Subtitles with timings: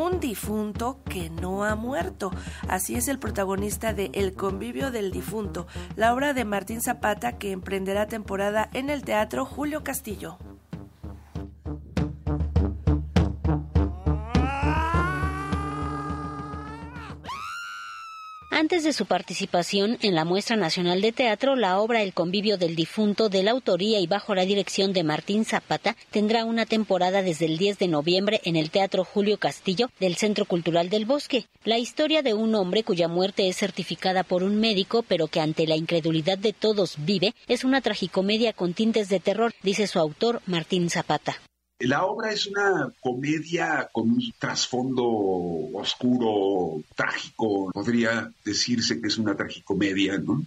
[0.00, 2.30] un difunto que no ha muerto.
[2.68, 5.66] Así es el protagonista de El convivio del difunto,
[5.96, 10.38] la obra de Martín Zapata que emprenderá temporada en el Teatro Julio Castillo.
[18.52, 22.74] Antes de su participación en la Muestra Nacional de Teatro, la obra El convivio del
[22.74, 27.46] difunto, de la autoría y bajo la dirección de Martín Zapata, tendrá una temporada desde
[27.46, 31.46] el 10 de noviembre en el Teatro Julio Castillo del Centro Cultural del Bosque.
[31.62, 35.68] La historia de un hombre cuya muerte es certificada por un médico, pero que ante
[35.68, 40.42] la incredulidad de todos vive, es una tragicomedia con tintes de terror, dice su autor
[40.46, 41.40] Martín Zapata.
[41.80, 45.02] La obra es una comedia con un trasfondo
[45.72, 50.44] oscuro, trágico, podría decirse que es una tragicomedia, ¿no?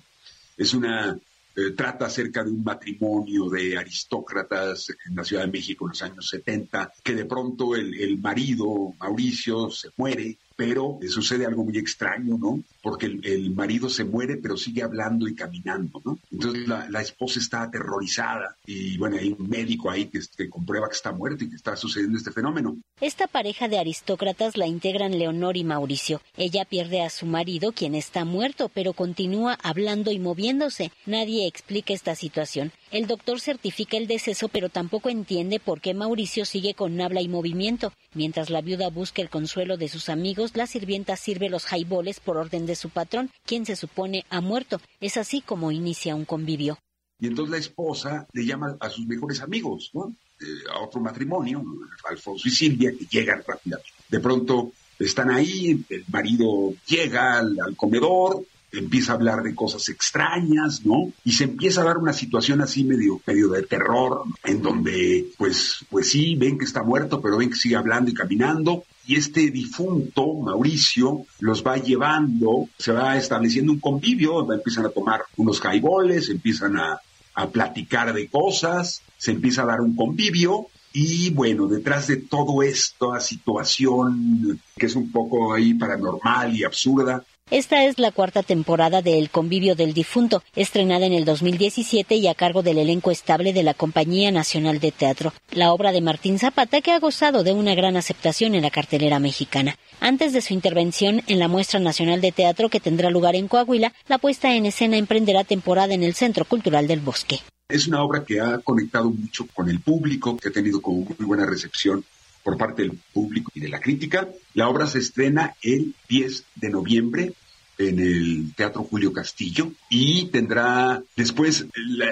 [0.56, 1.18] Es una
[1.56, 6.02] eh, trata acerca de un matrimonio de aristócratas en la Ciudad de México en los
[6.04, 11.78] años 70, que de pronto el, el marido, Mauricio, se muere pero sucede algo muy
[11.78, 12.64] extraño, ¿no?
[12.82, 16.20] Porque el, marido se muere, pero sigue hablando y caminando, ¿no?
[16.32, 20.96] Entonces la, esposa está aterrorizada y bueno, hay un médico ahí que, que, comprueba que
[20.96, 22.78] está muerto y que está sucediendo este fenómeno.
[23.02, 26.22] Esta pareja de aristócratas la integran Leonor y Mauricio.
[26.38, 30.92] Ella pierde a su marido, quien está muerto, pero continúa hablando y moviéndose.
[31.06, 32.72] Nadie explica esta situación.
[32.94, 37.28] El doctor certifica el deceso, pero tampoco entiende por qué Mauricio sigue con habla y
[37.28, 37.92] movimiento.
[38.14, 42.38] Mientras la viuda busca el consuelo de sus amigos, la sirvienta sirve los jaiboles por
[42.38, 44.80] orden de su patrón, quien se supone ha muerto.
[45.00, 46.78] Es así como inicia un convivio.
[47.20, 50.16] Y entonces la esposa le llama a sus mejores amigos, ¿no?
[50.40, 51.64] Eh, a otro matrimonio,
[52.08, 53.90] Alfonso y Silvia, que llegan rápidamente.
[54.08, 60.86] De pronto están ahí, el marido llega al comedor, empieza a hablar de cosas extrañas,
[60.86, 61.12] ¿no?
[61.24, 65.86] Y se empieza a dar una situación así medio, medio de terror, en donde, pues,
[65.90, 68.84] pues sí, ven que está muerto, pero ven que sigue hablando y caminando.
[69.06, 75.22] Y este difunto, Mauricio, los va llevando, se va estableciendo un convivio, empiezan a tomar
[75.38, 77.00] unos caiboles, empiezan a,
[77.36, 82.62] a platicar de cosas, se empieza a dar un convivio y bueno, detrás de todo
[82.62, 89.04] esto, situación que es un poco ahí paranormal y absurda, esta es la cuarta temporada
[89.04, 93.54] de El convivio del difunto, estrenada en el 2017 y a cargo del elenco estable
[93.54, 97.54] de la Compañía Nacional de Teatro, la obra de Martín Zapata que ha gozado de
[97.54, 99.78] una gran aceptación en la cartelera mexicana.
[100.00, 103.94] Antes de su intervención en la Muestra Nacional de Teatro que tendrá lugar en Coahuila,
[104.08, 107.40] la puesta en escena emprenderá temporada en el Centro Cultural del Bosque.
[107.70, 111.26] Es una obra que ha conectado mucho con el público, que ha tenido como muy
[111.28, 112.04] buena recepción
[112.44, 114.28] por parte del público y de la crítica.
[114.54, 117.34] La obra se estrena el 10 de noviembre
[117.78, 121.66] en el Teatro Julio Castillo y tendrá después,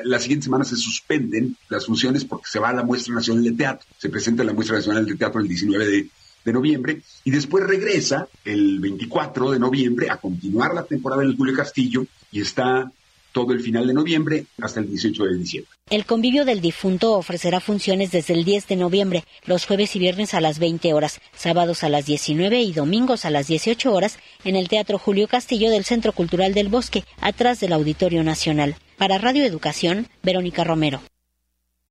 [0.04, 3.52] la, siguiente semana se suspenden las funciones porque se va a la Muestra Nacional de
[3.52, 6.08] Teatro, se presenta la Muestra Nacional de Teatro el 19 de,
[6.44, 11.38] de noviembre y después regresa el 24 de noviembre a continuar la temporada en el
[11.38, 12.92] Julio Castillo y está
[13.32, 15.72] todo el final de noviembre hasta el 18 de diciembre.
[15.90, 20.34] El convivio del difunto ofrecerá funciones desde el 10 de noviembre, los jueves y viernes
[20.34, 24.56] a las 20 horas, sábados a las 19 y domingos a las 18 horas en
[24.56, 28.76] el Teatro Julio Castillo del Centro Cultural del Bosque, atrás del Auditorio Nacional.
[28.98, 31.02] Para Radio Educación, Verónica Romero.